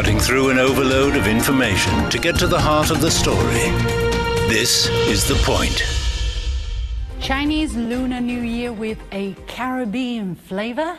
[0.00, 3.68] cutting through an overload of information to get to the heart of the story.
[4.48, 5.84] This is The Point.
[7.20, 10.96] Chinese Lunar New Year with a Caribbean flavor?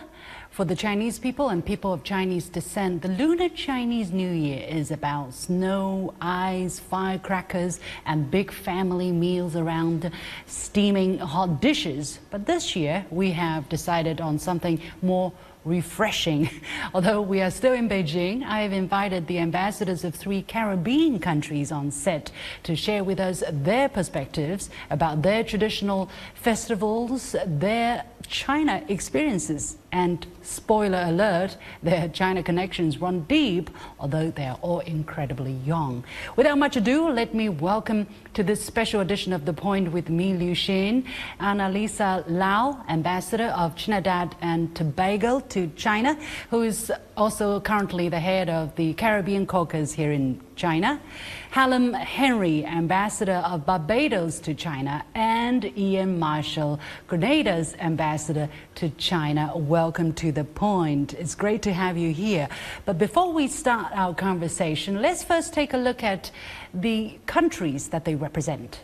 [0.51, 4.91] For the Chinese people and people of Chinese descent, the Lunar Chinese New Year is
[4.91, 10.11] about snow, ice, firecrackers, and big family meals around
[10.45, 12.19] steaming hot dishes.
[12.29, 15.33] But this year, we have decided on something more
[15.65, 16.49] refreshing.
[16.93, 21.71] Although we are still in Beijing, I have invited the ambassadors of three Caribbean countries
[21.71, 22.31] on set
[22.63, 29.77] to share with us their perspectives about their traditional festivals, their China experiences.
[29.91, 33.69] And spoiler alert, their China connections run deep,
[33.99, 36.03] although they are all incredibly young.
[36.35, 40.33] Without much ado, let me welcome to this special edition of The Point with me,
[40.33, 41.05] Liu Xin,
[41.39, 46.17] Annalisa Lau, Ambassador of Trinidad and Tobago to China,
[46.49, 51.01] who is also currently the head of the Caribbean Caucus here in China.
[51.49, 59.53] Hallam Henry, Ambassador of Barbados to China, and Ian Marshall, Grenada's Ambassador to China.
[59.55, 61.15] Welcome to The Point.
[61.15, 62.47] It's great to have you here.
[62.85, 66.29] But before we start our conversation, let's first take a look at
[66.75, 68.81] the countries that they represent.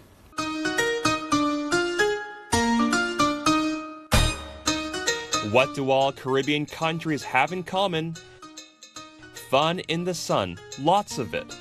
[5.51, 8.15] What do all Caribbean countries have in common?
[9.51, 11.55] Fun in the sun, lots of it.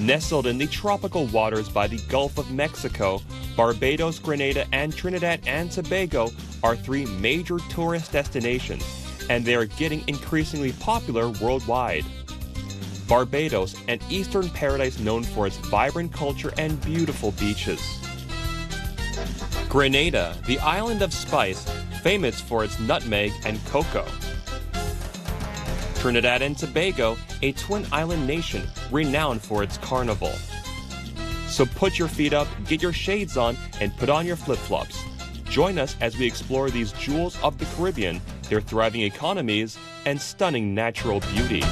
[0.00, 3.22] Nestled in the tropical waters by the Gulf of Mexico,
[3.56, 6.30] Barbados, Grenada, and Trinidad and Tobago
[6.62, 8.84] are three major tourist destinations,
[9.30, 12.04] and they are getting increasingly popular worldwide.
[13.06, 17.80] Barbados, an eastern paradise known for its vibrant culture and beautiful beaches.
[19.68, 21.64] Grenada, the island of spice,
[22.02, 24.06] famous for its nutmeg and cocoa.
[26.04, 30.32] Trinidad and Tobago, a twin island nation renowned for its carnival.
[31.46, 35.02] So put your feet up, get your shades on, and put on your flip flops.
[35.48, 38.20] Join us as we explore these jewels of the Caribbean,
[38.50, 41.62] their thriving economies, and stunning natural beauty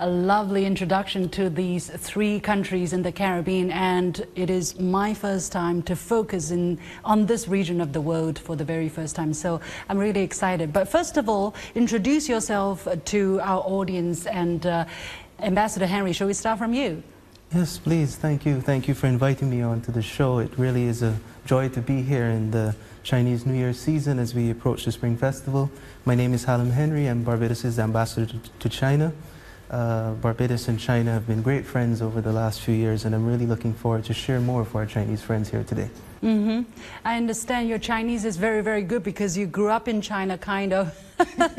[0.00, 5.52] a lovely introduction to these three countries in the Caribbean, and it is my first
[5.52, 9.34] time to focus in on this region of the world for the very first time.
[9.34, 10.72] So I'm really excited.
[10.72, 14.86] But first of all, introduce yourself to our audience and uh,
[15.40, 16.14] Ambassador Henry.
[16.14, 17.02] Shall we start from you?
[17.54, 18.16] Yes, please.
[18.16, 18.62] Thank you.
[18.62, 20.38] Thank you for inviting me on to the show.
[20.38, 24.34] It really is a joy to be here in the Chinese New Year season as
[24.34, 25.70] we approach the Spring Festival.
[26.06, 27.06] My name is Hallam Henry.
[27.06, 29.12] I'm Barbados' ambassador to China.
[29.70, 33.24] Uh, Barbados and China have been great friends over the last few years, and I'm
[33.24, 35.88] really looking forward to share more for our Chinese friends here today.
[36.22, 36.64] Mm -hmm.
[37.04, 40.72] I understand your Chinese is very, very good because you grew up in China, kind
[40.72, 40.88] of.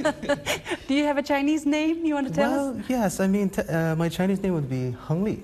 [0.88, 2.90] Do you have a Chinese name you want to tell well, us?
[2.90, 3.20] yes.
[3.20, 5.40] I mean, uh, my Chinese name would be Heng Li.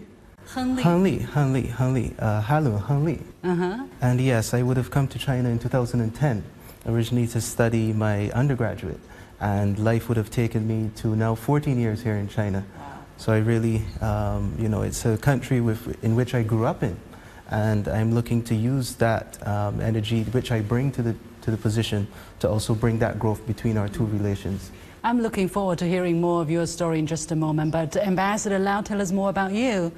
[0.55, 0.83] Heng Li.
[0.83, 3.17] Heng Li, Heng Li, Heng Li, uh, Halu, Heng Li.
[3.43, 3.75] Uh-huh.
[4.01, 6.43] And yes, I would have come to China in 2010,
[6.85, 8.99] originally to study my undergraduate
[9.39, 12.65] and life would have taken me to now 14 years here in China.
[13.17, 16.83] So I really, um, you know, it's a country with, in which I grew up
[16.83, 16.97] in,
[17.49, 21.57] and I'm looking to use that um, energy which I bring to the, to the
[21.57, 22.07] position
[22.39, 24.71] to also bring that growth between our two relations.
[25.03, 28.59] I'm looking forward to hearing more of your story in just a moment, but Ambassador
[28.59, 29.91] Lau, tell us more about you.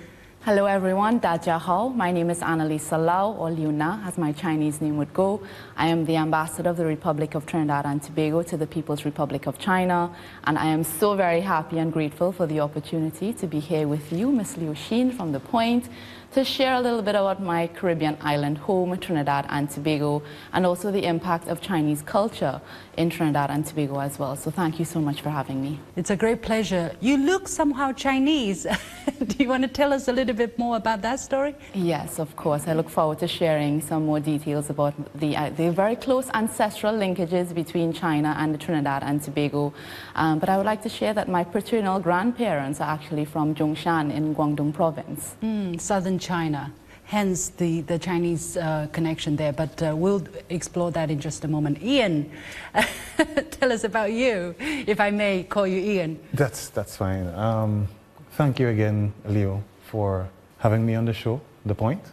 [0.43, 1.93] Hello everyone, Dajia.
[1.93, 5.41] My name is Annalisa Lau, or Liuna, as my Chinese name would go.
[5.75, 9.47] I am the ambassador of the Republic of Trinidad and Tobago to the People's Republic
[9.47, 13.59] of China, and I am so very happy and grateful for the opportunity to be
[13.59, 14.55] here with you, Ms.
[14.55, 15.89] Liu Xin from The Point,
[16.33, 20.21] to share a little bit about my Caribbean island home, Trinidad and Tobago,
[20.53, 22.61] and also the impact of Chinese culture
[22.97, 24.35] in Trinidad and Tobago as well.
[24.35, 25.79] So thank you so much for having me.
[25.95, 26.91] It's a great pleasure.
[26.99, 28.67] You look somehow Chinese.
[29.19, 31.55] Do you want to tell us a little bit more about that story?
[31.73, 32.67] Yes, of course.
[32.67, 36.93] I look forward to sharing some more details about the, uh, the very close ancestral
[36.93, 39.73] linkages between China and Trinidad and Tobago.
[40.15, 44.13] Um, but I would like to share that my paternal grandparents are actually from Zhongshan
[44.13, 45.35] in Guangdong province.
[45.41, 46.71] Mm, southern China,
[47.05, 49.53] hence the, the Chinese uh, connection there.
[49.53, 51.81] But uh, we'll explore that in just a moment.
[51.81, 52.31] Ian,
[53.51, 56.19] tell us about you, if I may call you Ian.
[56.33, 57.27] That's, that's fine.
[57.33, 57.87] Um,
[58.33, 60.29] thank you again, Leo, for
[60.59, 62.03] having me on the show, The Point.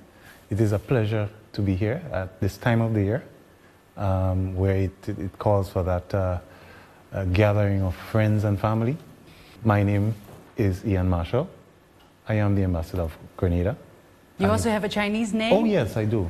[0.49, 3.25] It is a pleasure to be here at this time of the year,
[3.97, 6.38] um, where it, it, calls for that uh,
[7.32, 8.97] gathering of friends and family.
[9.64, 10.14] My name
[10.56, 11.49] is Ian Marshall.
[12.29, 13.76] I am the ambassador of Grenada.
[14.38, 15.54] You also have a Chinese name?
[15.54, 16.30] Oh, yes, I do.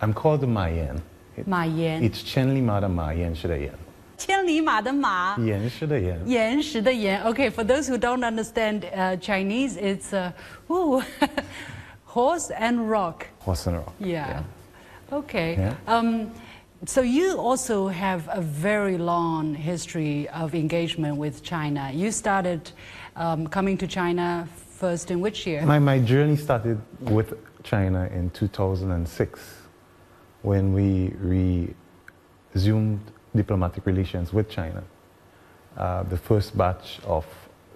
[0.00, 1.02] I'm called Ma Yan.
[1.46, 2.02] Ma Yan.
[2.02, 3.78] It's Chen Li Ma Da Ma Yan Yan.
[4.16, 5.36] 千里马的马。
[5.38, 6.18] 岩石的岩。
[6.26, 7.22] 岩石的岩.
[7.24, 10.32] Okay, for those who don't understand uh, Chinese, it's uh,
[10.70, 11.02] ooh,
[12.04, 13.26] horse and rock.
[13.40, 13.92] Horse and rock.
[13.98, 14.42] Yeah.
[15.12, 15.56] Okay.
[15.56, 15.74] Yeah.
[15.86, 16.30] Um,
[16.86, 21.90] so you also have a very long history of engagement with China.
[21.92, 22.70] You started
[23.16, 24.48] um, coming to China
[24.79, 25.61] first in which year?
[25.65, 27.33] My, my journey started with
[27.63, 29.39] China in 2006
[30.41, 31.13] when we
[32.53, 33.01] resumed
[33.35, 34.81] diplomatic relations with China.
[35.77, 37.25] Uh, the first batch of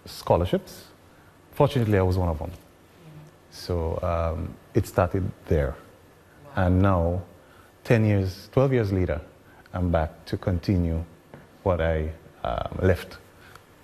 [0.05, 0.85] scholarships,
[1.51, 2.51] fortunately, I was one of them.
[3.51, 5.75] So um, it started there.
[6.55, 7.21] And now,
[7.83, 9.21] 10 years, 12 years later,
[9.73, 11.03] I'm back to continue
[11.63, 12.11] what I
[12.43, 13.17] um, left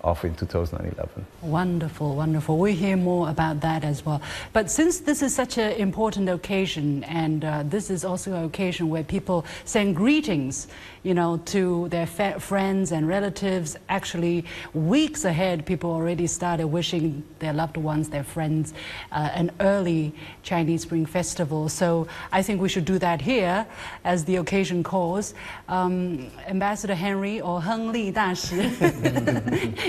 [0.04, 1.26] off in 2011.
[1.42, 2.58] Wonderful, wonderful.
[2.58, 4.22] We hear more about that as well.
[4.54, 8.90] But since this is such an important occasion, and uh, this is also an occasion
[8.90, 10.68] where people send greetings,
[11.04, 13.78] you know, to their friends and relatives.
[13.90, 18.74] Actually, weeks ahead, people already started wishing their loved ones, their friends,
[19.12, 20.14] uh, an early
[20.44, 21.68] Chinese Spring Festival.
[21.68, 23.66] So I think we should do that here
[24.04, 25.34] as the occasion calls.
[25.68, 28.60] Um, Ambassador Henry or Heng Li Dashi.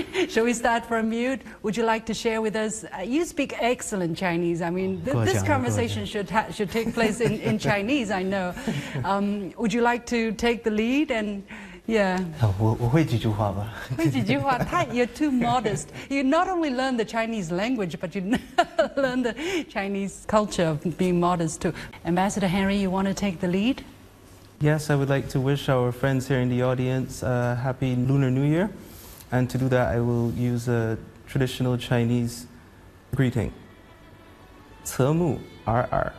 [0.28, 1.38] Shall we start from you?
[1.62, 2.84] Would you like to share with us?
[2.84, 4.62] Uh, you speak excellent Chinese.
[4.62, 8.54] I mean, th this conversation should, should take place in, in Chinese, I know.
[9.04, 11.42] Um, would you like to take the lead and
[11.86, 12.18] yeah.
[12.58, 13.72] 我我会几句话吧。
[13.96, 15.86] 会几句话，太 You're too modest.
[16.08, 18.38] You not only learn the Chinese language, but you
[18.96, 19.34] learn the
[19.68, 21.72] Chinese culture of being modest too.
[22.04, 23.84] Ambassador Henry, you want to take the lead?
[24.58, 28.30] Yes, I would like to wish our friends here in the audience a happy Lunar
[28.30, 28.70] New Year.
[29.30, 30.96] And to do that, I will use a
[31.26, 32.46] traditional Chinese
[33.14, 33.52] greeting.
[34.84, 36.12] 侧目尔尔，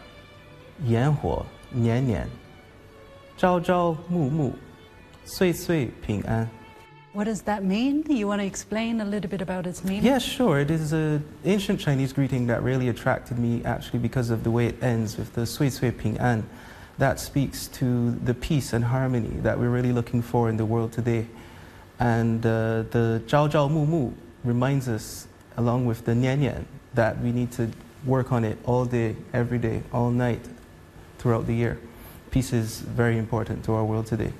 [0.85, 2.27] 焰火年年，
[3.37, 4.53] 朝朝暮暮，
[5.25, 6.49] 岁岁平安.
[7.13, 8.03] What does that mean?
[8.07, 10.03] You want to explain a little bit about its meaning?
[10.03, 10.59] Yes, sure.
[10.59, 14.67] It is an ancient Chinese greeting that really attracted me actually because of the way
[14.67, 16.43] it ends with the Sui Sui Ping An.
[16.99, 20.91] That speaks to the peace and harmony that we're really looking for in the world
[20.91, 21.25] today.
[22.02, 24.10] And uh, the Zhao Zhao Mu Mu
[24.42, 26.64] reminds us, along with the Nian Nian,
[26.94, 27.70] that we need to
[28.04, 30.40] work on it all day, every day, all night,
[31.18, 31.78] throughout the year.
[32.32, 34.32] Peace is very important to our world today.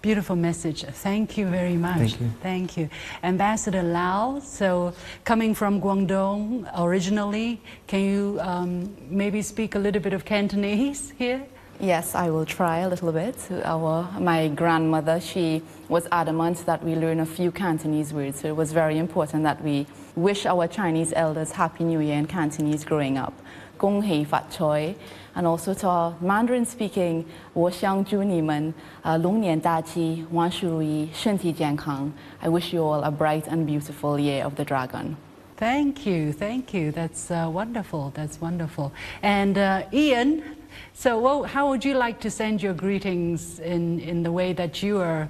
[0.00, 0.82] Beautiful message.
[0.84, 1.98] Thank you very much.
[1.98, 2.30] Thank you.
[2.42, 2.88] Thank you.
[3.22, 10.14] Ambassador Lau, so coming from Guangdong originally, can you um, maybe speak a little bit
[10.14, 11.44] of Cantonese here?
[11.80, 13.36] Yes, I will try a little bit.
[13.64, 18.56] Our, my grandmother, she was adamant that we learn a few Cantonese words, so it
[18.56, 23.18] was very important that we wish our Chinese elders Happy New Year in Cantonese growing
[23.18, 23.34] up.
[23.78, 24.94] Gong Hei Fat Choi,
[25.34, 28.74] and also to our Mandarin speaking, Wo Xiang Ju Ni Men,
[29.04, 32.14] uh, Long Nian Da Qi, Wan Shu Yi, Shen Ti Jian Kang.
[32.40, 35.16] I wish you all a bright and beautiful year of the dragon.
[35.56, 36.92] Thank you, thank you.
[36.92, 38.92] That's uh, wonderful, that's wonderful.
[39.20, 40.44] And uh, Ian,
[40.93, 44.81] so well, how would you like to send your greetings in, in the way that
[44.81, 45.29] you are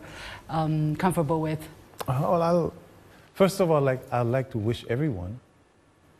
[0.49, 1.61] um, comfortable with?
[2.07, 2.73] Uh, well, I'll,
[3.33, 5.39] first of all, like, I'd like to wish everyone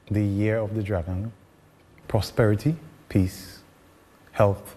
[0.09, 1.31] the year of the dragon,
[2.07, 2.75] prosperity,
[3.09, 3.59] peace,
[4.31, 4.75] health,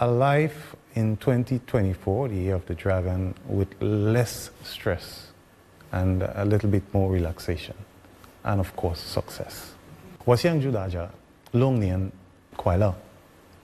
[0.00, 5.28] a life in 2024, the year of the dragon, with less stress
[5.92, 7.74] and a little bit more relaxation,
[8.44, 9.72] and of course, success.
[10.24, 11.08] 我想祝大家
[11.52, 12.10] 龙年
[12.60, 12.94] 快乐、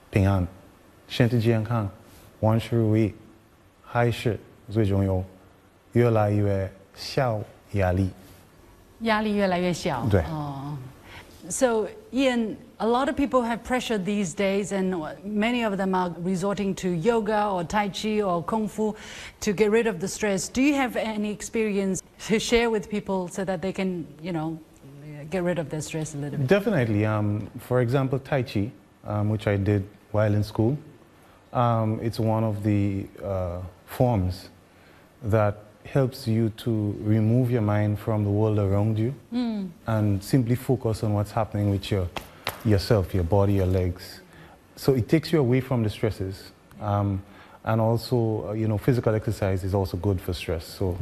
[0.09, 0.47] 平安、
[1.07, 1.89] 身体健康、
[2.39, 3.13] 万事如意，
[3.83, 5.23] 还是最重要，
[5.93, 7.41] 越来越小
[7.73, 8.09] 压力。
[9.01, 10.07] 压力越来越小。
[10.09, 10.21] 对。
[10.23, 10.77] 哦。
[11.49, 16.73] So, Ian, a lot of people have pressure these days, and many of them are resorting
[16.75, 18.95] to yoga or Tai Chi or Kung Fu
[19.41, 20.47] to get rid of the stress.
[20.47, 24.57] Do you have any experience to share with people so that they can, you know,
[25.29, 26.47] get rid of their stress a little bit?
[26.47, 27.05] Definitely.
[27.05, 28.71] Um, for example, Tai Chi,
[29.08, 30.78] um, which I did while in school,
[31.52, 34.50] um, it's one of the uh, forms
[35.22, 39.68] that helps you to remove your mind from the world around you mm.
[39.86, 42.06] and simply focus on what's happening with your,
[42.64, 44.20] yourself, your body, your legs.
[44.76, 46.52] So it takes you away from the stresses.
[46.80, 47.22] Um,
[47.64, 50.66] and also, uh, you know, physical exercise is also good for stress.
[50.66, 50.96] So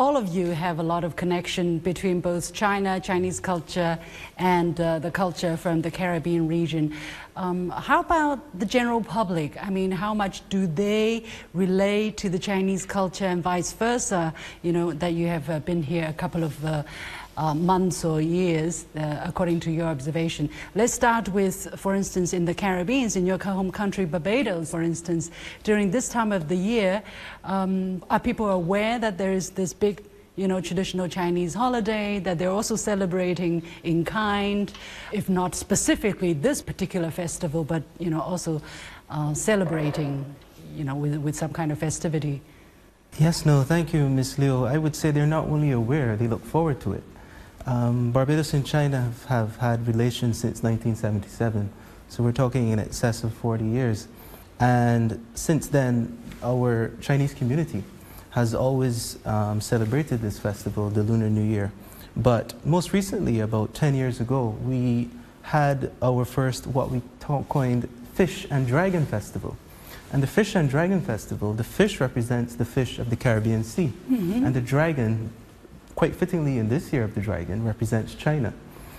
[0.00, 3.98] all of you have a lot of connection between both China, Chinese culture,
[4.38, 6.96] and uh, the culture from the Caribbean region.
[7.36, 9.62] Um, how about the general public?
[9.62, 14.32] I mean, how much do they relate to the Chinese culture and vice versa?
[14.62, 16.64] You know, that you have uh, been here a couple of
[17.40, 20.50] uh, months or years, uh, according to your observation.
[20.74, 25.30] Let's start with, for instance, in the Caribbean, in your home country, Barbados, for instance.
[25.62, 27.02] During this time of the year,
[27.44, 30.04] um, are people aware that there is this big
[30.36, 34.72] you know, traditional Chinese holiday that they're also celebrating in kind,
[35.12, 38.60] if not specifically this particular festival, but, you know, also
[39.08, 40.24] uh, celebrating,
[40.76, 42.40] you know, with, with some kind of festivity.
[43.18, 44.38] Yes, no, thank you, Ms.
[44.38, 44.64] Liu.
[44.66, 47.02] I would say they're not only aware, they look forward to it.
[47.66, 51.70] Um, Barbados and China have, have had relations since 1977,
[52.08, 54.08] so we're talking in excess of 40 years.
[54.58, 57.82] And since then, our Chinese community
[58.30, 61.72] has always um, celebrated this festival, the Lunar New Year.
[62.16, 65.08] But most recently, about 10 years ago, we
[65.42, 67.02] had our first, what we
[67.48, 69.56] coined, Fish and Dragon Festival.
[70.12, 73.92] And the Fish and Dragon Festival, the fish represents the fish of the Caribbean Sea.
[74.08, 74.44] Mm -hmm.
[74.44, 75.30] And the dragon,
[75.94, 78.52] quite fittingly in this year of the dragon, represents China.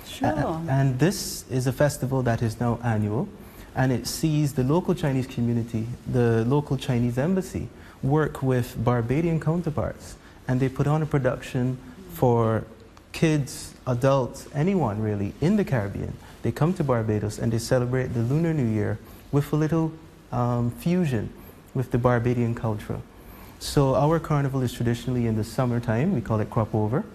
[0.05, 0.29] Sure.
[0.29, 3.27] Uh, and this is a festival that is now annual.
[3.75, 7.69] And it sees the local Chinese community, the local Chinese embassy,
[8.03, 10.15] work with Barbadian counterparts.
[10.47, 11.77] And they put on a production
[12.13, 12.65] for
[13.13, 16.13] kids, adults, anyone really, in the Caribbean.
[16.41, 18.99] They come to Barbados and they celebrate the Lunar New Year
[19.31, 19.93] with a little
[20.31, 21.31] um, fusion
[21.73, 22.99] with the Barbadian culture.
[23.61, 27.05] So our carnival is traditionally in the summertime, we call it crop over.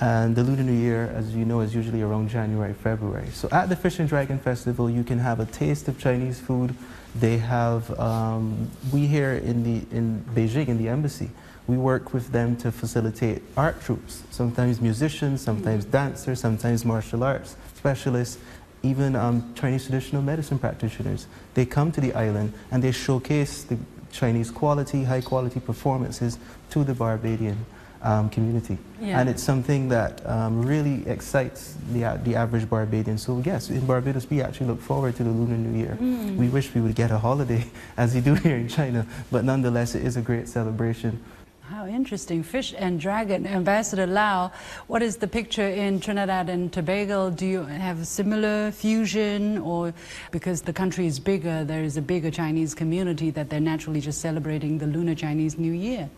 [0.00, 3.28] And the Lunar New Year, as you know, is usually around January, February.
[3.32, 6.76] So at the Fish and Dragon Festival, you can have a taste of Chinese food.
[7.16, 11.30] They have, um, we here in, the, in Beijing, in the embassy,
[11.66, 17.56] we work with them to facilitate art troupes, sometimes musicians, sometimes dancers, sometimes martial arts
[17.74, 18.38] specialists,
[18.84, 21.26] even um, Chinese traditional medicine practitioners.
[21.54, 23.78] They come to the island and they showcase the
[24.12, 26.38] Chinese quality, high quality performances
[26.70, 27.64] to the Barbadian
[28.02, 28.78] um, community.
[29.00, 29.20] Yeah.
[29.20, 33.18] And it's something that um, really excites the, the average Barbadian.
[33.18, 35.96] So yes, in Barbados we actually look forward to the Lunar New Year.
[36.00, 36.36] Mm.
[36.36, 37.64] We wish we would get a holiday
[37.96, 41.22] as you do here in China, but nonetheless it is a great celebration.
[41.72, 42.42] How interesting.
[42.42, 43.46] Fish and Dragon.
[43.46, 44.52] Ambassador Lau,
[44.88, 47.30] what is the picture in Trinidad and Tobago?
[47.30, 49.94] Do you have a similar fusion or
[50.32, 54.20] because the country is bigger, there is a bigger Chinese community that they're naturally just
[54.20, 56.10] celebrating the Lunar Chinese New Year?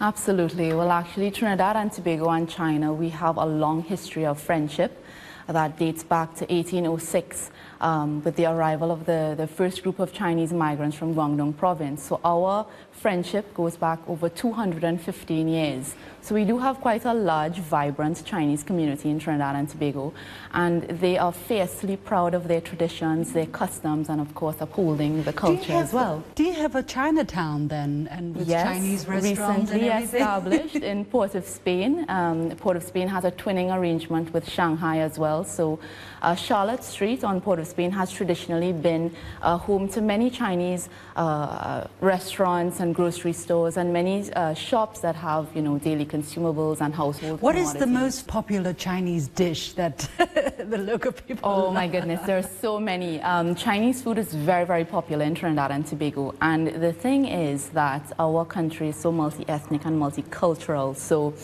[0.00, 0.72] Absolutely.
[0.72, 4.96] Well, actually, Trinidad and Tobago and China, we have a long history of friendship
[5.48, 10.12] that dates back to 1806 um, with the arrival of the, the first group of
[10.12, 12.02] Chinese migrants from Guangdong province.
[12.02, 12.66] So our
[13.00, 15.94] friendship goes back over 215 years.
[16.20, 20.12] So we do have quite a large, vibrant Chinese community in Trinidad and Tobago,
[20.52, 25.32] and they are fiercely proud of their traditions, their customs, and of course upholding the
[25.32, 26.22] culture as well.
[26.34, 31.34] do you have a Chinatown then, and with yes, Chinese restaurants recently established in Port
[31.34, 32.04] of Spain.
[32.08, 35.44] Um, Port of Spain has a twinning arrangement with Shanghai as well.
[35.44, 35.78] So
[36.20, 40.88] uh, Charlotte Street on Port of Spain has traditionally been uh, home to many Chinese
[41.16, 46.80] uh, restaurants and grocery stores and many uh, shops that have, you know, daily consumables
[46.80, 50.08] and household What is the most popular Chinese dish that
[50.58, 51.74] the local people Oh love?
[51.74, 53.20] my goodness, there are so many.
[53.22, 56.34] Um, Chinese food is very, very popular in Trinidad and Tobago.
[56.40, 60.96] And the thing is that our country is so multi-ethnic and multicultural.
[60.96, 61.34] So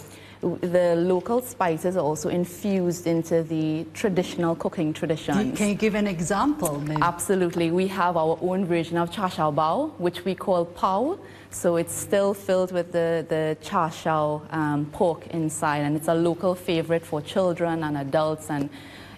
[0.60, 5.56] the local spices are also infused into the traditional cooking traditions.
[5.56, 6.80] Can you give an example?
[6.80, 7.00] Maybe?
[7.00, 7.70] Absolutely.
[7.70, 11.18] We have our own version of cha shao bao, which we call pao.
[11.50, 16.14] So it's still filled with the, the cha shao um, pork inside, and it's a
[16.14, 18.68] local favorite for children and adults, and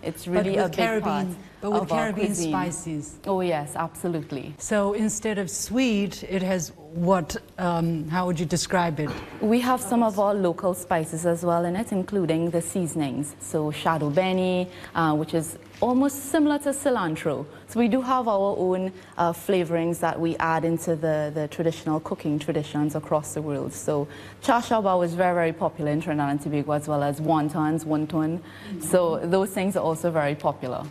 [0.03, 1.37] it's really a big Caribbean, part
[1.71, 3.19] but with Caribbean spices.
[3.27, 4.55] Oh yes, absolutely.
[4.59, 7.37] So instead of sweet, it has what?
[7.59, 9.11] Um, how would you describe it?
[9.41, 13.37] We have some of our local spices as well in it, including the seasonings.
[13.41, 17.47] So shadow beni, uh, which is almost similar to cilantro.
[17.69, 22.01] So we do have our own uh, flavorings that we add into the, the traditional
[22.01, 23.73] cooking traditions across the world.
[23.73, 24.09] So
[24.41, 27.85] cha shao bao is very, very popular in Trinidad and Tobago as well as wontons,
[27.85, 28.31] wonton.
[28.31, 28.83] Mm -hmm.
[28.83, 30.87] So those things are also very popular.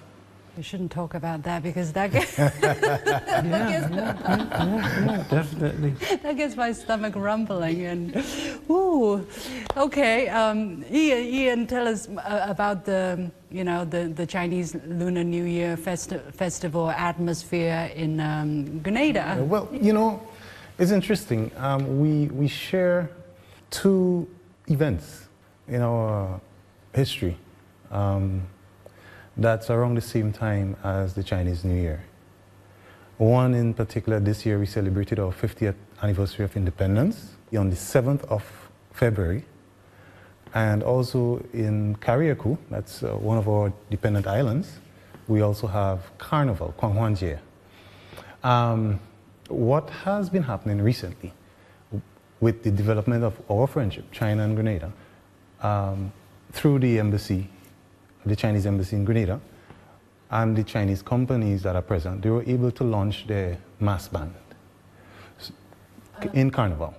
[0.57, 2.51] We shouldn't talk about that because that gets, yeah,
[3.43, 5.93] yeah, yeah, definitely.
[6.23, 8.23] That gets my stomach rumbling and,
[8.69, 9.27] ooh,
[9.75, 10.29] okay.
[10.29, 15.43] Um, Ian, Ian, tell us uh, about the, you know, the, the Chinese Lunar New
[15.43, 19.43] Year festi festival atmosphere in um, Grenada.
[19.43, 20.21] well, you know,
[20.77, 21.51] it's interesting.
[21.57, 23.09] Um, we we share
[23.71, 24.27] two
[24.67, 25.27] events
[25.67, 26.39] in our
[26.93, 27.37] history.
[27.91, 28.47] Um,
[29.37, 32.03] that's around the same time as the Chinese New Year.
[33.17, 38.23] One in particular, this year we celebrated our 50th anniversary of independence on the 7th
[38.25, 38.43] of
[38.91, 39.45] February.
[40.53, 44.79] And also in Carriacou, that's uh, one of our dependent islands,
[45.27, 47.39] we also have Carnival, Kwanghuanjie.
[48.43, 48.99] Um,
[49.49, 51.33] what has been happening recently
[52.39, 54.91] with the development of our friendship, China and Grenada,
[55.61, 56.11] um,
[56.51, 57.49] through the embassy,
[58.25, 59.39] the Chinese embassy in Grenada,
[60.31, 64.33] and the Chinese companies that are present, they were able to launch their mass band
[66.33, 66.93] in Carnival.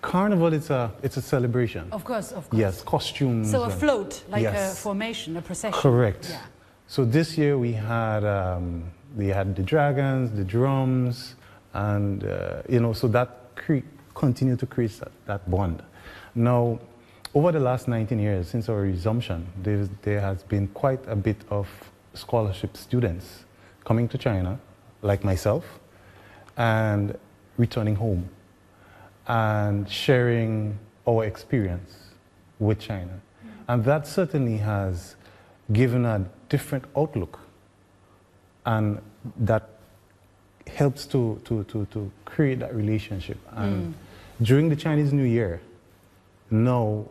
[0.00, 1.88] Carnival is a, it's a celebration.
[1.90, 2.60] Of course, of course.
[2.60, 3.50] Yes, costumes.
[3.50, 5.78] So a float, like a formation, a procession.
[5.78, 6.28] Correct.
[6.30, 6.40] Yeah.
[6.86, 8.84] So this year we had um,
[9.16, 11.34] we had the dragons, the drums,
[11.72, 15.82] and uh, you know so that cre- continued to create that, that bond.
[16.34, 16.78] Now,
[17.34, 19.46] over the last 19 years since our resumption,
[20.02, 21.68] there has been quite a bit of
[22.14, 23.44] scholarship students
[23.84, 24.58] coming to China,
[25.02, 25.80] like myself,
[26.56, 27.18] and
[27.58, 28.28] returning home
[29.26, 31.96] and sharing our experience
[32.60, 33.10] with China.
[33.12, 33.48] Mm-hmm.
[33.68, 35.16] And that certainly has
[35.72, 37.40] given a different outlook
[38.66, 39.00] and
[39.36, 39.68] that
[40.66, 43.38] helps to, to, to, to create that relationship.
[43.52, 44.46] And mm.
[44.46, 45.60] during the Chinese New Year,
[46.50, 47.06] now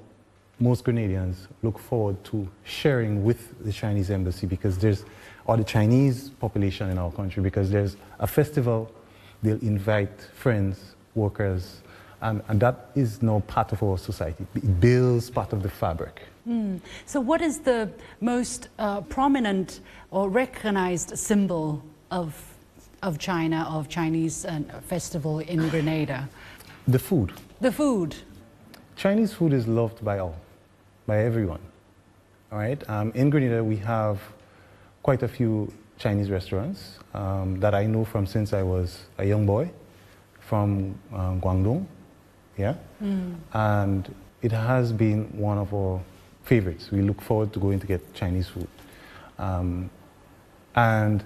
[0.64, 5.04] most Grenadians look forward to sharing with the Chinese embassy because there's,
[5.46, 8.90] or the Chinese population in our country, because there's a festival,
[9.42, 11.82] they'll invite friends, workers,
[12.22, 14.48] and, and that is now part of our society.
[14.56, 16.22] It builds part of the fabric.
[17.06, 17.90] So, what is the
[18.20, 19.80] most uh, prominent
[20.12, 22.36] or recognized symbol of,
[23.02, 26.28] of China, of Chinese uh, festival in Grenada?
[26.88, 27.34] The food.
[27.62, 28.16] The food.
[28.96, 30.36] Chinese food is loved by all,
[31.06, 31.60] by everyone.
[32.52, 32.82] All right.
[32.90, 34.20] Um, in Grenada, we have
[35.02, 39.46] quite a few Chinese restaurants um, that I know from since I was a young
[39.46, 39.72] boy,
[40.40, 41.86] from um, Guangdong.
[42.58, 42.76] Yeah.
[43.54, 46.00] And it has been one of our
[46.44, 46.92] favorites.
[46.92, 48.68] We look forward to going to get Chinese food.
[49.40, 49.90] Um,
[50.76, 51.24] and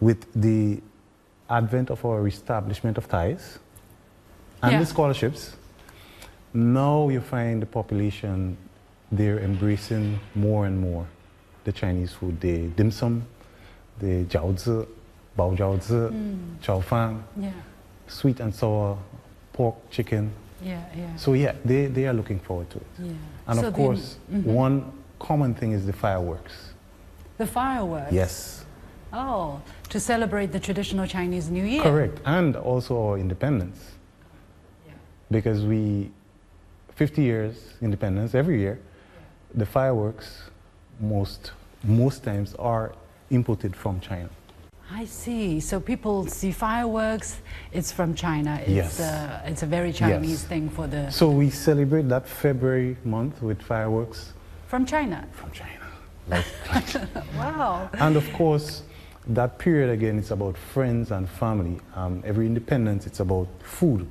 [0.00, 0.80] with the
[1.48, 3.58] advent of our establishment of ties
[4.62, 4.80] and Yeah.
[4.80, 5.56] the scholarships,
[6.52, 8.56] now you find the population,
[9.12, 11.06] they're embracing more and more
[11.64, 12.40] the Chinese food.
[12.40, 13.24] The dim sum,
[13.98, 14.86] the jiaozi,
[15.36, 16.60] bao jiaozi, mm.
[16.62, 17.52] chow fang, Yeah,
[18.06, 18.98] sweet and sour
[19.52, 20.30] pork, chicken.
[20.62, 21.16] yeah, yeah.
[21.16, 22.86] So yeah, they, they are looking forward to it.
[22.98, 23.12] yeah.
[23.46, 24.52] And So of course, mm-hmm.
[24.52, 26.52] one common thing is the fireworks.
[27.38, 28.12] the fireworks.
[28.12, 28.64] Yes,
[29.10, 31.82] Oh, to celebrate the traditional Chinese New Year.
[31.82, 32.20] correct.
[32.26, 33.92] And also our independence.
[35.30, 36.10] Because we,
[36.96, 38.78] 50 years independence every year,
[39.54, 40.42] the fireworks
[41.00, 41.52] most,
[41.84, 42.92] most times are
[43.30, 44.28] imported from China.
[44.90, 45.60] I see.
[45.60, 47.40] So people see fireworks.
[47.72, 48.58] It's from China.
[48.62, 49.00] It's, Yes.
[49.00, 50.44] uh, it's a very Chinese Yes.
[50.44, 54.32] thing for the So we celebrate that February month with fireworks
[54.66, 55.26] from China.
[55.32, 55.84] from China.
[56.28, 56.44] Like,
[57.36, 57.90] Wow.
[57.94, 58.82] and of course,
[59.26, 61.80] that period again, it's about friends and family.
[61.94, 64.06] Um, every independence, it's about food,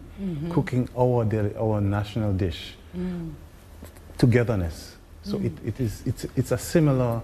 [0.52, 2.76] cooking our, daily, our national dish,
[4.17, 4.97] togetherness.
[5.28, 7.22] So it, it is, it's, it's a similar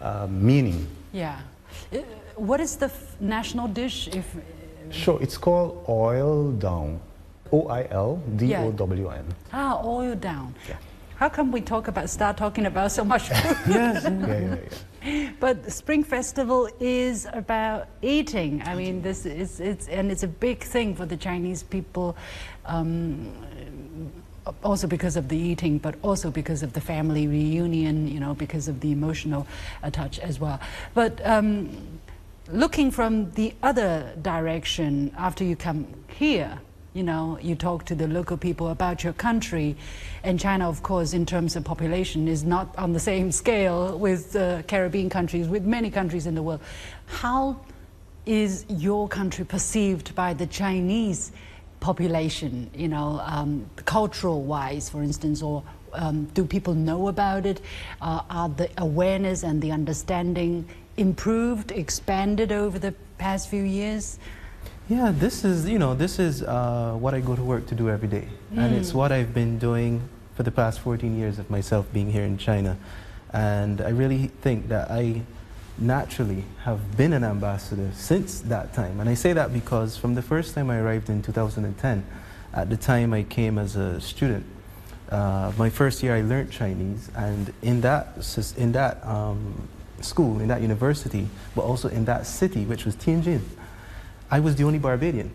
[0.00, 0.86] uh, meaning.
[1.12, 1.40] Yeah.
[1.92, 1.98] Uh,
[2.36, 4.08] What is the f- national dish?
[4.14, 4.24] If
[4.90, 7.00] Sure, it's called oil down.
[7.52, 9.24] O I L D O W N.
[9.52, 10.54] ah, oil down.
[10.68, 10.76] Yeah.
[11.16, 13.56] How come we talk about start talking about so much food?
[13.74, 14.04] Yes.
[14.04, 14.56] yeah, yeah,
[15.04, 15.30] yeah.
[15.40, 18.62] but Spring Festival is about eating.
[18.64, 22.14] I mean, this is it's and it's a big thing for the Chinese people.
[22.64, 23.32] Um,
[24.62, 28.68] also because of the eating, but also because of the family reunion, you know, because
[28.68, 29.46] of the emotional
[29.82, 30.60] uh, touch as well.
[30.94, 31.70] But um,
[32.50, 36.58] looking from the other direction, after you come here,
[36.92, 39.76] you know, you talk to the local people about your country,
[40.24, 44.34] and China, of course, in terms of population, is not on the same scale with
[44.34, 46.60] uh, Caribbean countries, with many countries in the world.
[47.06, 47.60] How
[48.26, 51.30] is your country perceived by the Chinese
[51.80, 55.62] population, you know, um, cultural wise, for instance, or
[55.92, 57.60] um, do people know about it?
[58.00, 64.18] Uh, are the awareness and the understanding improved, expanded over the past few years?
[64.88, 67.88] Yeah, this is, you know, this is uh, what I go to work to do
[67.88, 68.28] every day.
[68.56, 70.02] And it's what I've been doing
[70.34, 72.76] for the past 14 years of myself being here in China.
[73.32, 75.22] And I really think that I
[75.80, 79.00] naturally have been an ambassador since that time.
[79.00, 82.06] And I say that because from the first time I arrived in 2010,
[82.52, 84.44] at the time I came as a student,
[85.10, 88.16] uh, my first year I learned Chinese, and in that,
[88.56, 89.68] in that um,
[90.00, 93.40] school, in that university, but also in that city, which was Tianjin,
[94.30, 95.32] I was the only Barbadian.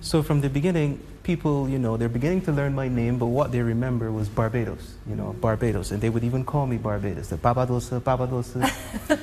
[0.00, 3.50] So from the beginning, people, you know, they're beginning to learn my name, but what
[3.50, 5.90] they remember was Barbados, you know, Barbados.
[5.90, 8.62] And they would even call me Barbados, the Babadosa, Babadosa.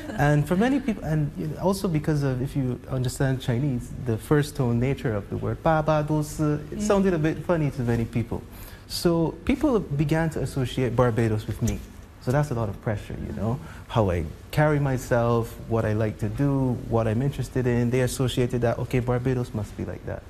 [0.19, 4.17] and for many people, and you know, also because of, if you understand Chinese, the
[4.17, 6.81] first tone nature of the word Babadosa, it mm.
[6.81, 8.43] sounded a bit funny to many people.
[8.87, 11.79] So people began to associate Barbados with me.
[12.21, 16.19] So that's a lot of pressure, you know, how I carry myself, what I like
[16.19, 17.89] to do, what I'm interested in.
[17.89, 20.23] They associated that, okay, Barbados must be like that.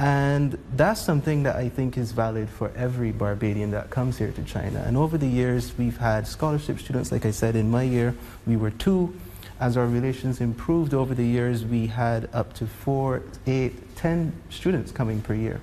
[0.00, 4.42] And that's something that I think is valid for every Barbadian that comes here to
[4.44, 4.82] China.
[4.86, 8.14] And over the years, we've had scholarship students, like I said, in my year,
[8.46, 9.14] we were two.
[9.60, 14.90] As our relations improved over the years, we had up to four, eight, ten students
[14.90, 15.60] coming per year.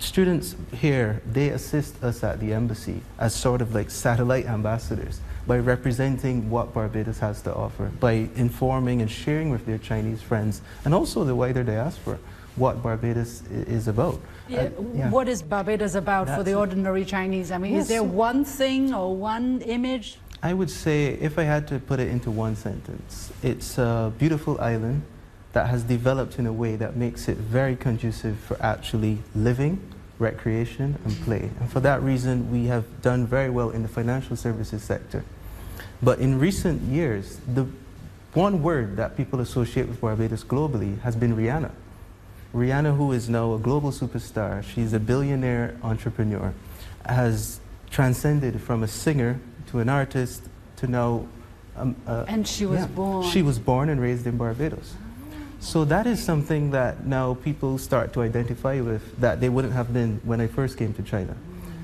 [0.00, 5.58] Students here, they assist us at the embassy as sort of like satellite ambassadors by
[5.58, 10.92] representing what Barbados has to offer, by informing and sharing with their Chinese friends and
[10.92, 12.18] also the wider diaspora
[12.56, 14.20] what Barbados is about.
[14.48, 14.62] Yeah.
[14.62, 15.10] Uh, yeah.
[15.10, 17.50] What is Barbados about That's for the ordinary Chinese?
[17.50, 17.82] I mean, yes.
[17.82, 20.18] is there one thing or one image?
[20.42, 24.60] I would say, if I had to put it into one sentence, it's a beautiful
[24.60, 25.02] island
[25.52, 29.78] that has developed in a way that makes it very conducive for actually living,
[30.18, 31.50] recreation, and play.
[31.60, 35.24] And for that reason, we have done very well in the financial services sector.
[36.02, 37.66] But in recent years, the
[38.34, 41.70] one word that people associate with Barbados globally has been Rihanna.
[42.54, 46.52] Rihanna, who is now a global superstar, she's a billionaire entrepreneur,
[47.06, 47.60] has
[47.90, 50.42] transcended from a singer to an artist
[50.76, 51.26] to now.
[51.76, 53.26] Um, uh, and she was yeah, born.
[53.30, 54.94] She was born and raised in Barbados.
[55.60, 59.92] So that is something that now people start to identify with that they wouldn't have
[59.92, 61.36] been when I first came to China.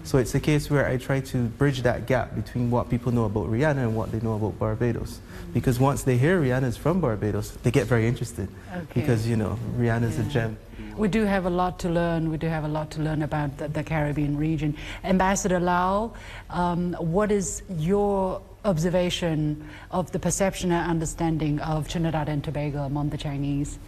[0.09, 3.27] So it's a case where I try to bridge that gap between what people know
[3.27, 5.21] about Rihanna and what they know about Barbados.
[5.53, 8.49] Because once they hear Rihanna's from Barbados, they get very interested.
[8.75, 9.03] Okay.
[9.03, 10.25] Because, you know, Rihanna's yeah.
[10.25, 10.59] a gem.
[10.97, 12.31] We do have a lot to learn.
[12.31, 14.79] We do have a lot to learn about the, the Caribbean region.
[15.05, 16.15] Ambassador Lau,
[16.49, 23.11] um, what is your observation of the perception and understanding of Trinidad and Tobago among
[23.11, 23.79] the Chinese?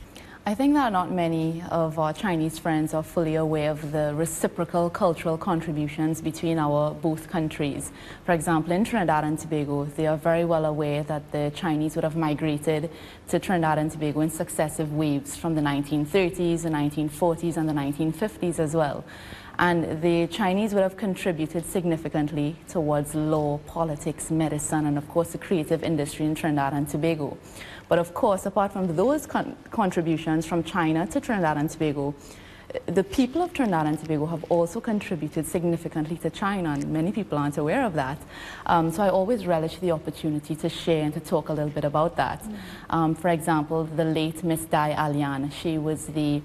[0.46, 4.88] I think that not many of our Chinese friends are fully aware of the reciprocal
[4.88, 7.92] cultural contributions between our both countries.
[8.24, 12.05] For example, in Trinidad and Tobago, they are very well aware that the Chinese would
[12.05, 12.90] have migrated
[13.29, 18.59] to Trinidad and Tobago in successive waves from the 1930s, the 1940s, and the 1950s
[18.59, 19.05] as well.
[19.59, 25.38] And the Chinese would have contributed significantly towards law, politics, medicine, and of course the
[25.38, 27.37] creative industry in Trinidad and Tobago.
[27.90, 32.14] But of course, apart from those con contributions from China to Trinidad and Tobago,
[32.87, 37.37] the people of Trinidad and Tobago have also contributed significantly to China, and many people
[37.37, 38.18] aren't aware of that.
[38.66, 41.85] Um, so I always relish the opportunity to share and to talk a little bit
[41.85, 42.44] about that.
[42.44, 42.55] Mm.
[42.90, 46.42] Um, for example, the late Miss Dai Ailian, she was the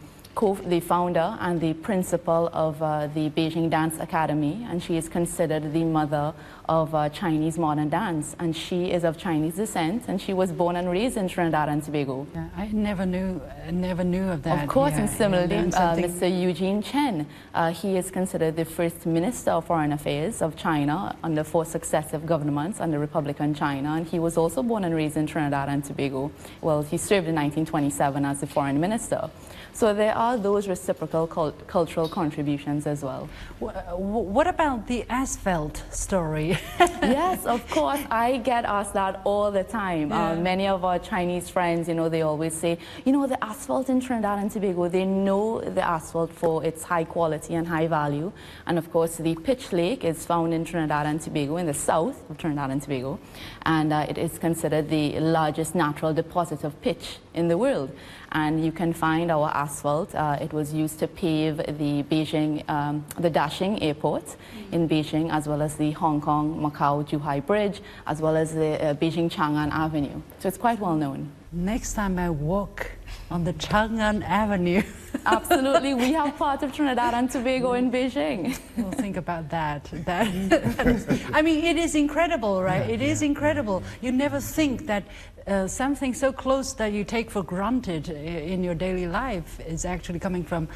[0.68, 5.72] the founder and the principal of uh, the Beijing Dance Academy, and she is considered
[5.72, 6.34] the mother
[6.70, 8.36] of uh, Chinese modern dance.
[8.40, 11.84] And she is of Chinese descent, and she was born and raised in Trinidad and
[11.84, 12.28] Tobago.
[12.34, 14.64] Yeah, I never knew, never knew of that.
[14.64, 16.30] Of course, yeah, and similarly, uh, Mr.
[16.30, 21.44] Eugene Chen, uh, he is considered the first Minister of Foreign Affairs of China under
[21.44, 25.70] four successive governments under Republican China, and he was also born and raised in Trinidad
[25.70, 26.32] and Tobago.
[26.62, 29.30] Well, he served in 1927 as the Foreign Minister.
[29.76, 33.28] So there are those reciprocal cult cultural contributions as well.
[33.60, 36.55] What about the asphalt story?
[36.80, 38.00] yes, of course.
[38.10, 40.12] I get asked that all the time.
[40.12, 40.32] Uh, yeah.
[40.32, 43.90] Uh, many of our Chinese friends, you know, they always say, you know, the asphalt
[43.90, 48.32] in Trinidad and Tobago, they know the asphalt for its high quality and high value.
[48.66, 52.30] And of course, the pitch lake is found in Trinidad and Tobago, in the south
[52.30, 53.20] of Trinidad and Tobago.
[53.64, 57.92] And uh, it is considered the largest natural deposit of pitch in the world
[58.36, 60.14] and you can find our asphalt.
[60.14, 64.76] Uh, it was used to pave the Beijing, um, the Daxing Airport mm -hmm.
[64.76, 68.82] in Beijing, as well as the Hong Kong Macau Zhuhai Bridge, as well as the
[68.82, 70.22] uh, Beijing Chang'an Avenue.
[70.40, 71.32] So it's quite well known.
[71.52, 72.92] Next time I walk
[73.32, 74.84] on the Chang'an Avenue.
[75.26, 78.58] Absolutely, we have part of Trinidad and Tobago in Beijing.
[78.78, 79.90] We'll think about that.
[79.92, 82.88] That, that is, I mean, it is incredible, right?
[82.88, 83.08] Yeah, it yeah.
[83.08, 83.84] is incredible.
[84.02, 85.04] You never think that
[85.48, 90.20] uh, something so close that you take for granted in your daily life is actually
[90.20, 90.68] coming from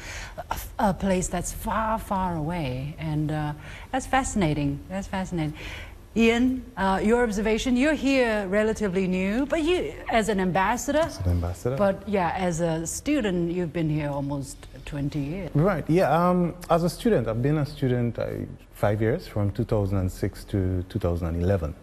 [0.50, 0.58] a,
[0.90, 2.94] a place that's far, far away.
[2.98, 3.52] And uh,
[3.90, 4.78] that's fascinating.
[4.88, 5.54] That's fascinating.
[6.16, 10.98] Ian, uh, your observation, you're here relatively new, but you, as an ambassador.
[10.98, 11.76] As an ambassador.
[11.76, 15.50] But yeah, as a student, you've been here almost 20 years.
[15.54, 16.10] Right, yeah.
[16.10, 18.26] Um, as a student, I've been a student uh,
[18.72, 21.74] five years, from 2006 to 2011.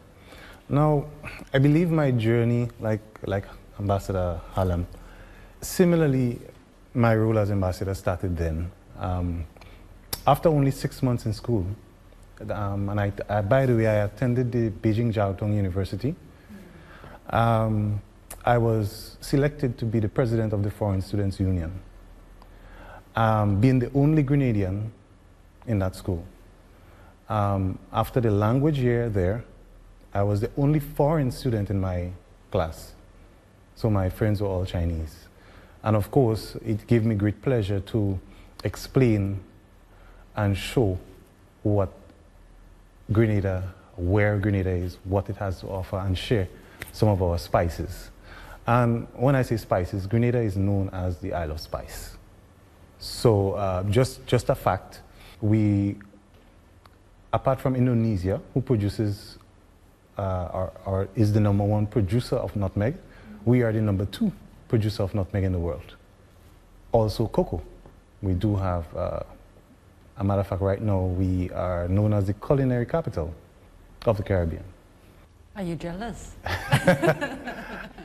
[0.68, 1.06] Now,
[1.54, 3.46] I believe my journey, like, like
[3.80, 4.88] Ambassador Hallam,
[5.62, 6.42] similarly,
[6.94, 8.70] my role as ambassador started then.
[9.00, 9.46] Um,
[10.26, 11.66] after only six months in school,
[12.50, 16.16] um, and I, I, by the way, I attended the Beijing Jiao Tong University.
[17.30, 18.02] Um,
[18.46, 21.80] I was selected to be the president of the Foreign Students Union,
[23.16, 24.90] um, being the only Grenadian
[25.66, 26.24] in that school.
[27.30, 29.44] Um, after the language year there,
[30.14, 32.12] I was the only foreign student in my
[32.52, 32.94] class.
[33.76, 35.28] So my friends were all Chinese.
[35.84, 38.20] And of course, it gave me great pleasure to
[38.64, 39.40] explain
[40.36, 40.98] and show
[41.64, 41.92] what
[43.12, 46.48] Grenada, where Grenada is, what it has to offer, and share
[46.92, 48.12] some of our spices.
[48.66, 52.18] And when I say spices, Grenada is known as the Isle of Spice.
[53.00, 55.02] So uh, just, just a fact,
[55.42, 55.96] we,
[57.32, 59.38] apart from Indonesia, who produces
[60.18, 62.96] uh, or, or, is the number one producer of nutmeg,
[63.46, 64.32] we are the number two
[64.68, 65.96] producer of nutmeg in the world.
[66.92, 67.62] Also cocoa.
[68.22, 69.20] We do have, uh,
[70.18, 73.34] a matter of fact, right now we are known as the culinary capital
[74.06, 74.64] of the Caribbean.
[75.56, 76.36] Are you jealous?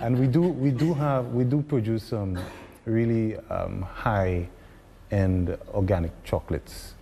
[0.00, 2.38] and we do, we do have, we do produce some
[2.84, 6.94] really um, high-end organic chocolates.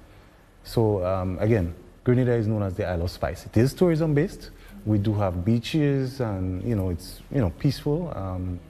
[0.65, 3.47] So um, again, Grenada is known as the Isle of Spice.
[3.47, 4.51] It is tourism-based,
[4.87, 8.13] we do have beaches and, you know, it's, you know, peaceful.
[8.17, 8.61] Um,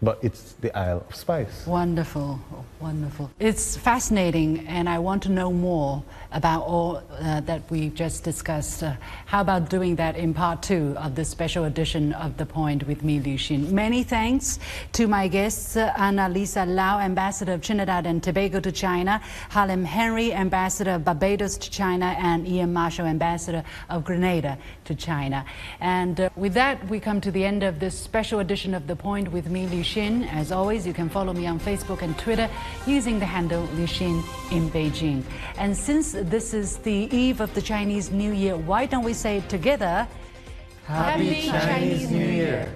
[0.00, 1.66] but it's the Isle of Spice.
[1.66, 2.40] Wonderful,
[2.80, 3.30] wonderful.
[3.38, 8.82] It's fascinating, and I want to know more about all uh, that we've just discussed.
[8.82, 8.94] Uh,
[9.26, 13.02] how about doing that in part two of this special edition of The Point with
[13.02, 13.70] me, Liu Xin?
[13.70, 14.58] Many thanks
[14.92, 20.32] to my guests, uh, Annalisa Lau, Ambassador of Trinidad and Tobago to China, Hallam Henry,
[20.32, 25.44] Ambassador of Barbados to China, and Ian Marshall, Ambassador of Grenada to China.
[25.80, 28.96] And uh, with that, we come to the end of this special edition of The
[28.96, 30.30] Point with me, Liu Xin.
[30.32, 32.48] As always, you can follow me on Facebook and Twitter
[32.86, 35.22] using the handle Liu Xin in Beijing.
[35.56, 39.38] And since this is the eve of the Chinese New Year, why don't we say
[39.38, 40.06] it together?
[40.86, 42.74] Happy, Happy Chinese, Chinese New Year.